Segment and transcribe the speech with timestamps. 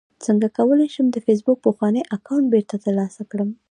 [0.25, 3.49] څنګه کولی شم د فېسبوک پخوانی اکاونټ بیرته ترلاسه کړم